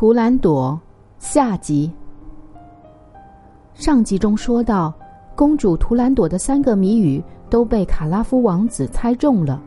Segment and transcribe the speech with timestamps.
[0.00, 0.80] 图兰朵
[1.18, 1.92] 下集。
[3.74, 4.90] 上集中说到，
[5.36, 9.60] 公主图兰朵的三个谜语都被卡拉夫王子猜中了，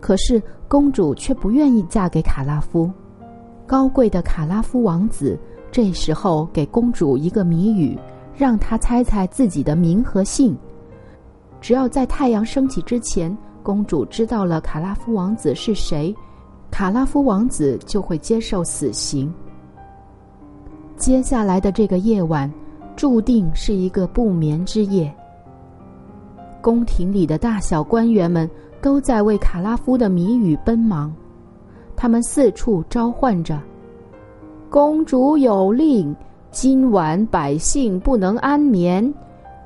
[0.00, 2.90] 可是公主却不愿意嫁给卡拉夫。
[3.66, 5.38] 高贵的卡拉夫王子
[5.70, 7.94] 这时候给公主一个谜语，
[8.34, 10.56] 让她猜猜自己的名和姓。
[11.60, 16.16] 只要在太阳升起之前，公主知道了卡拉夫王子是谁。
[16.70, 19.30] 卡拉夫王子就会接受死刑。
[20.98, 22.52] 接下来的这个夜晚，
[22.96, 25.14] 注定是一个不眠之夜。
[26.60, 28.50] 宫廷里的大小官员们
[28.82, 31.14] 都在为卡拉夫的谜语奔忙，
[31.94, 33.62] 他们四处召唤着
[34.68, 36.14] ：“公主有令，
[36.50, 39.14] 今晚百姓不能安眠，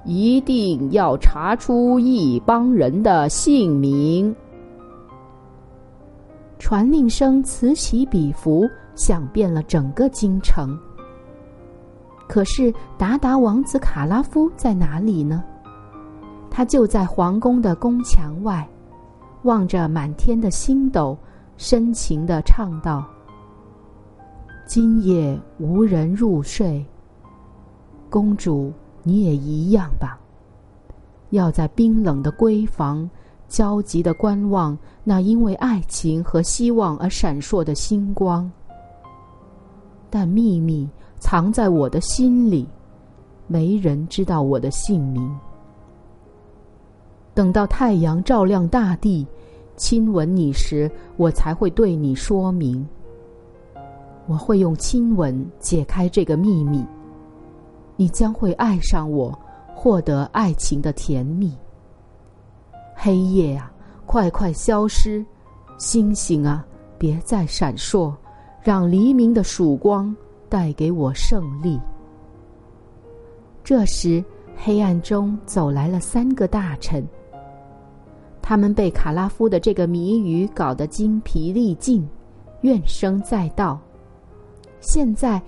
[0.05, 4.37] 一定要查出一帮人的姓名。”
[6.61, 10.79] 传令声此起彼伏，响遍了整个京城。
[12.33, 15.45] 可是达达王子卡拉夫在哪里呢？
[16.51, 18.67] 他就在皇宫的宫墙外，
[19.43, 21.15] 望着满天的星斗，
[21.59, 23.07] 深情的唱道
[24.65, 26.83] ：“今夜无人入睡，
[28.09, 30.19] 公主你也一样吧，
[31.33, 33.07] 要在冰冷的闺房。”
[33.47, 38.51] 焦急的观望那因为爱情和希望而闪烁的星光，
[40.09, 40.89] 但秘密
[41.23, 42.67] 藏在我的心里，
[43.47, 45.33] 没人知道我的姓名。
[47.33, 49.25] 等到太阳照亮大地，
[49.77, 52.85] 亲吻你时，我才会对你说明。
[54.27, 56.85] 我会用亲吻解开这个秘密，
[57.95, 59.33] 你将会爱上我，
[59.77, 61.57] 获得爱情的甜蜜。
[62.97, 63.73] 黑夜啊，
[64.07, 65.25] 快快消失！
[65.79, 66.67] 星星啊，
[66.99, 68.13] 别再闪烁，
[68.61, 70.15] 让黎明的曙光
[70.53, 71.81] 带给我胜利。
[73.65, 74.23] 这时，
[74.55, 77.03] 黑暗中走来了三个大臣，
[78.43, 82.07] 他们被卡拉夫的这个谜语搞得精疲力尽，
[82.61, 83.81] 怨声载道。
[84.79, 85.41] 现在，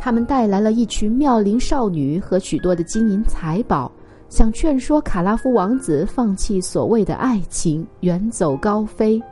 [0.00, 3.92] 他们带来了一群妙龄少女和许多的金银财宝。
[4.28, 9.22] 想劝说卡拉夫王子放弃所谓的爱情，远走高飞，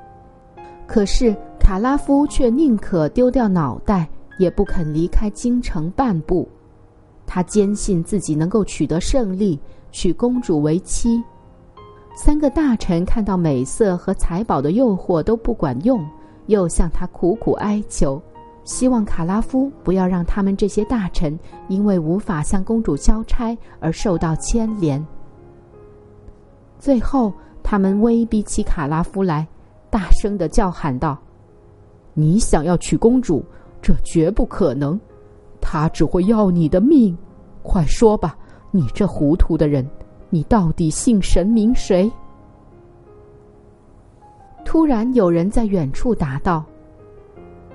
[0.86, 6.48] 可是卡拉夫却宁可丢掉脑袋，也不肯离开京城半步。
[7.26, 9.58] 他坚信自己能够取得胜利，
[9.90, 11.22] 娶公主为妻。
[12.16, 16.02] 三个大臣看到美色和财宝的诱惑都不管用，
[16.46, 18.20] 又向他苦苦哀求。
[18.64, 25.04] 希望卡拉夫不要让他们这些大臣因为无法向公主交差而受到牵连。
[26.78, 27.32] 最后，
[27.62, 29.46] 他们威逼起卡拉夫来，
[29.88, 31.16] 大声的叫喊道
[32.14, 33.44] ：“你想要娶公主，
[33.86, 34.98] 这绝不可能，
[35.60, 37.16] 他只会要你的命。
[37.62, 38.36] 快说吧，
[38.72, 39.88] 你这糊涂的人，
[40.28, 42.10] 你到底姓神名谁？”
[44.66, 46.64] 突然，有人在远处答道。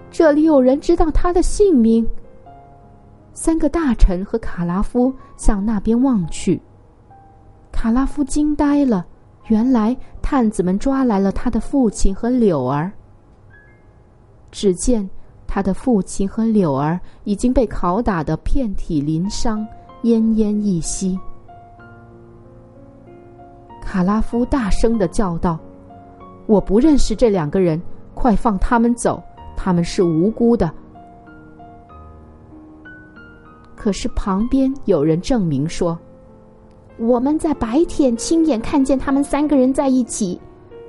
[0.09, 2.05] 这里有人知道他的姓名。
[3.31, 6.61] 三个大臣和卡拉夫向那边望去，
[7.71, 9.07] 卡拉夫惊呆了。
[9.47, 12.91] 原来探子们抓来了他的父亲和柳儿。
[14.51, 15.09] 只见
[15.53, 19.67] 他的父亲和柳儿已经被拷打的遍体鳞伤，
[20.01, 21.19] 奄奄一息。
[23.81, 25.59] 卡拉夫大声的叫道
[26.47, 27.81] ：“我不认识这两个人，
[28.13, 29.21] 快放他们走！”
[29.57, 30.71] 他们是无辜的，
[33.75, 35.99] 可是旁边有人证明说，
[36.97, 40.39] 我们在白天亲眼看见他们三个人在一起，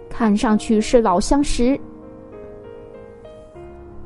[0.09, 1.77] 看上去是老相识。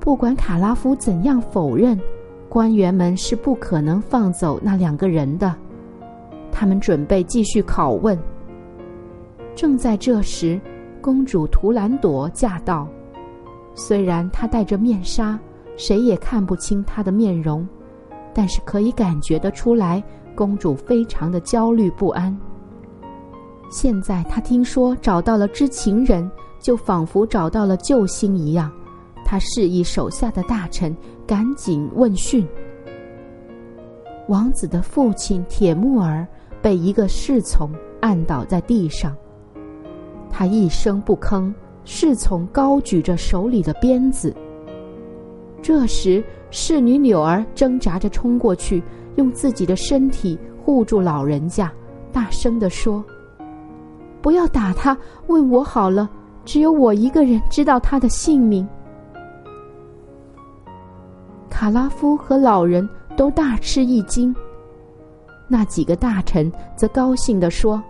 [0.07, 2.01] 不管卡拉夫怎样否认，
[2.49, 5.53] 官员们是不可能放走那两个人的，
[6.53, 8.17] 他们准备继续拷问。
[9.57, 10.61] 正在这时，
[11.01, 12.87] 公主图兰朵驾到。
[13.75, 15.37] 虽然她戴着面纱，
[15.77, 17.67] 谁也看不清她的面容，
[18.33, 20.01] 但是可以感觉得出来，
[20.37, 22.33] 公主非常的焦虑不安。
[23.73, 26.31] 现在她听说找到了知情人，
[26.61, 28.71] 就仿佛找到了救星一样。
[29.29, 30.97] 他示意手下的大臣
[31.27, 32.47] 赶紧问讯。
[34.29, 36.25] 王子的父亲铁木儿
[36.63, 37.69] 被一个侍从
[38.01, 39.17] 按倒在地上，
[40.31, 41.53] 他一声不吭。
[41.85, 44.35] 侍从高举着手里的鞭子。
[45.63, 48.83] 这时，侍女柳儿挣扎着冲过去，
[49.15, 51.73] 用自己的身体护住老人家，
[52.11, 53.05] 大声地说
[54.21, 56.11] ：“不要打他，问我好了。
[56.45, 58.67] 只有我一个人知道他的姓名。”
[61.59, 62.87] 卡拉夫和老人
[63.17, 64.37] 都大吃一惊。
[65.49, 67.83] 那几个大臣则高兴地说：“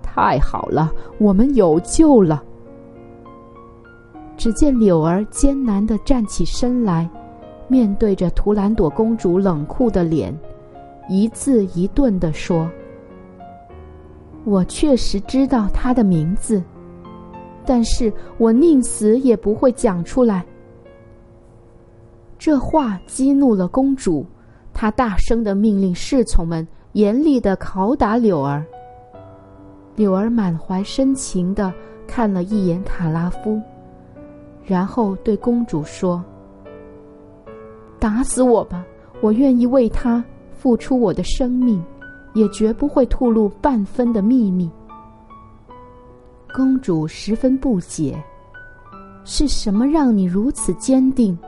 [0.00, 2.42] 太好了，我们有救了！”
[4.34, 7.06] 只见柳儿艰难地站起身来，
[7.68, 10.34] 面对着图兰朵公主冷酷的脸，
[11.06, 12.66] 一字一顿地说
[14.44, 16.62] ：“我确实知道她的名字，
[17.66, 20.42] 但是我宁死也不会讲出来。”
[22.40, 24.24] 这话激怒了公主。
[24.72, 28.64] 她大声的命令侍从们严厉的拷打柳儿。
[29.94, 31.70] 柳儿满怀深情的
[32.06, 33.60] 看了一眼卡拉夫，
[34.64, 36.24] 然后对公主说
[38.00, 38.86] ：“打死我吧，
[39.20, 41.84] 我愿意为他付出我的生命，
[42.32, 44.70] 也绝不会吐露半分的秘密。”
[46.54, 48.16] 公主十分不解
[49.26, 51.38] ：“是什么让你如此坚定？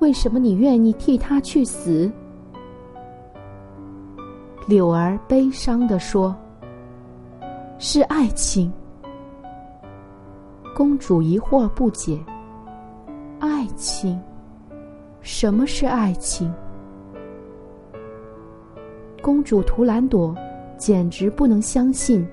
[0.00, 2.10] 为什么你愿意替他去死？”
[4.68, 6.36] 柳儿悲伤地说
[7.78, 8.70] ：“是爱情。”
[10.76, 12.18] 公主疑惑不解
[13.40, 14.20] ：“爱情？
[15.20, 16.52] 什么是爱情？”
[19.20, 20.34] 公主图兰朵
[20.78, 22.26] 简直不能相信，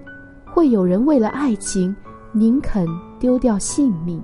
[0.45, 1.93] 会有人为了爱情
[2.31, 2.87] 宁肯
[3.19, 4.21] 丢掉性命。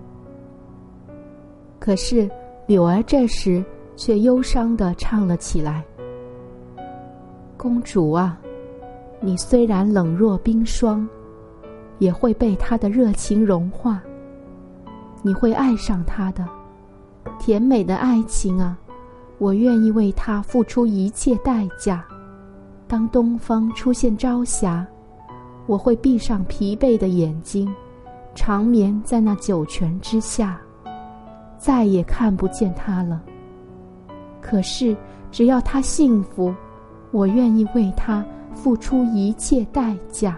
[1.80, 2.30] 可是
[2.65, 3.63] 柳儿这时
[3.95, 5.83] 却忧伤的唱了起来。
[7.57, 8.38] 公主啊，
[9.19, 11.07] 你虽然冷若冰霜，
[12.00, 14.01] 也会被他的热情融化。
[15.21, 16.45] 你会爱上他的，
[17.39, 18.77] 甜美的爱情啊！
[19.38, 22.06] 我愿意为他付出一切代价。
[22.88, 24.86] 当东方出现朝霞，
[25.65, 27.74] 我会闭上疲惫的眼睛，
[28.36, 30.60] 长眠在那九泉之下，
[31.63, 33.24] 再也看不见他了。
[34.42, 34.94] 可是，
[35.31, 36.54] 只要他幸福。
[37.10, 38.25] 我愿意为他
[38.56, 40.38] 付出一切代价。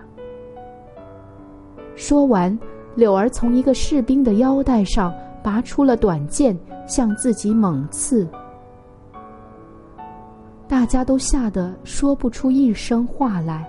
[1.95, 2.59] 说完，
[2.95, 5.11] 柳儿从一个士兵的腰带上
[5.41, 6.55] 拔出了短剑，
[6.85, 8.27] 向自己猛刺。
[10.67, 13.65] 大家都吓得说不出一声话来。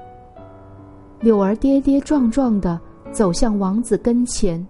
[1.20, 2.78] 柳儿跌跌撞撞的
[3.12, 4.66] 走向王子跟前，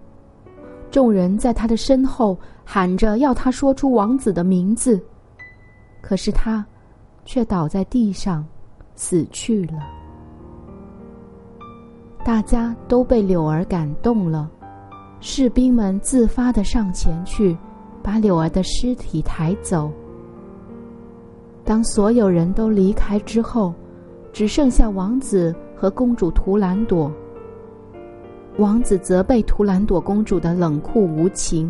[0.91, 2.37] 众人在他的身后
[2.69, 5.01] 喊着要他说出王子的名字，
[6.01, 6.63] 可是他。
[7.29, 8.45] 却倒在地上，
[8.95, 9.73] 死去了。
[12.23, 14.49] 大家都被柳儿感动了，
[15.19, 17.57] 士兵们自发的上前去，
[18.01, 19.91] 把柳儿的尸体抬走。
[21.65, 23.73] 当所有人都离开之后，
[24.31, 27.11] 只剩下王子和公主图兰朵。
[28.57, 31.69] 王子责备图兰朵公主的冷酷无情，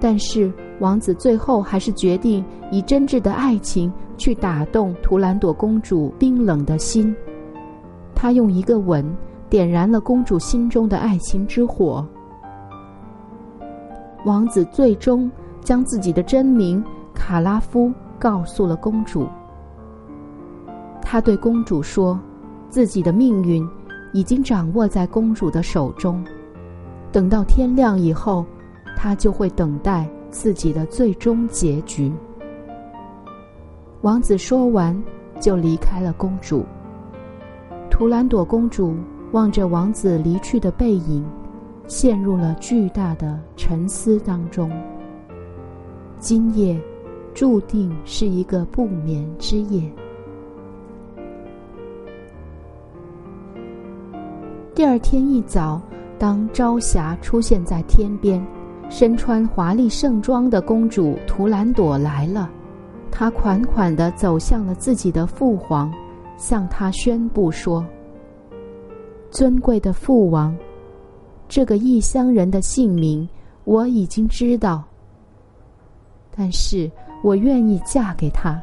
[0.00, 0.52] 但是。
[0.80, 7.14] 王子最后还是决定以真挚的爱情去打动图兰朵公主冰冷的心。
[8.12, 9.04] 他用一个吻
[9.48, 12.04] 点燃了公主心中的爱情之火。
[14.24, 15.30] 王子最终
[15.60, 16.82] 将自己的真名
[17.14, 19.28] 卡拉夫告诉了公主。
[21.00, 22.18] 他对公主说
[22.68, 23.64] ：“自己的命运
[24.12, 26.22] 已经掌握在公主的手中，
[27.12, 28.44] 等到天亮以后，
[28.96, 32.12] 他就会等待。”自己的最终结局。
[34.00, 35.00] 王子说完，
[35.38, 36.64] 就离开了公主。
[37.88, 38.96] 图兰朵公主
[39.30, 41.24] 望着王子离去的背影，
[41.86, 44.68] 陷入了巨大的沉思当中。
[46.18, 46.76] 今夜
[47.32, 49.88] 注定是一个不眠之夜。
[54.74, 55.80] 第二天一早，
[56.18, 58.44] 当朝霞出现在天边。
[58.96, 62.48] 身穿华丽盛装的公主图兰朵来了，
[63.10, 65.92] 她款款地走向了自己的父皇，
[66.36, 67.84] 向他宣布说
[69.32, 70.56] ：“尊贵的父王，
[71.48, 73.28] 这个异乡人的姓名
[73.64, 74.84] 我已经知道，
[76.36, 76.88] 但是
[77.24, 78.62] 我愿意嫁给他。”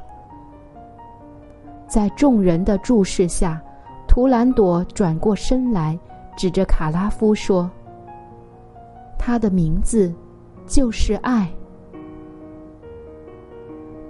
[1.90, 3.62] 在众人的注视下，
[4.08, 6.00] 图兰朵转过身来，
[6.38, 7.70] 指着卡拉夫说。
[9.24, 10.12] 他的名字
[10.72, 11.52] 就是爱。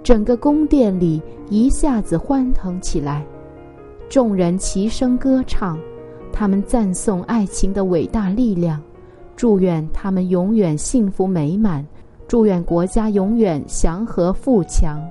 [0.04, 3.26] 整个宫殿里一下子欢腾起来，
[4.08, 5.76] 众人齐声歌唱，
[6.32, 8.80] 他们赞颂爱情的伟大力量，
[9.36, 11.84] 祝愿他们永远幸福美满，
[12.28, 15.02] 祝愿国家永远祥和富强。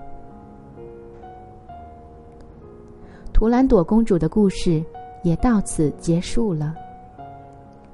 [3.33, 4.81] 图兰朵公主的故事
[5.23, 6.73] 也到此结束了。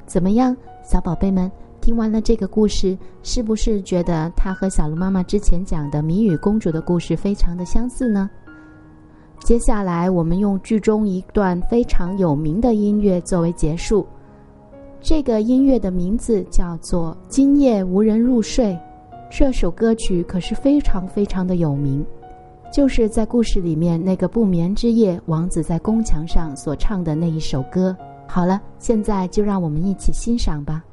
[0.05, 1.51] 怎么样，小宝贝们？
[1.87, 8.29] 听完了这个故事，是不是觉得它和小鹿妈妈之前讲的谜语公主的故事非常的相似呢？
[9.39, 14.05] 接下来，我们用剧中一段非常有名的音乐作为结束。
[14.99, 18.73] 这个音乐的名字叫做《今夜无人入睡》。
[19.31, 22.05] 这首歌曲可是非常非常的有名，
[22.69, 27.95] 就是在故事里面那个不眠之夜，王子在宫墙上所唱的那一首歌。
[28.27, 30.83] 好了，现在就让我们一起欣赏吧。